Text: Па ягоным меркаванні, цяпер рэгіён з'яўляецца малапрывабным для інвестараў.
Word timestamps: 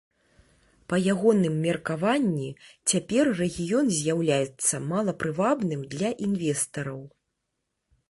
Па 0.93 0.99
ягоным 1.13 1.59
меркаванні, 1.65 2.49
цяпер 2.93 3.25
рэгіён 3.43 3.93
з'яўляецца 4.01 4.83
малапрывабным 4.91 5.89
для 5.97 6.09
інвестараў. 6.31 6.99